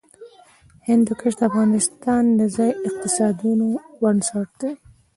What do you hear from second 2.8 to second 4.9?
اقتصادونو بنسټ دی.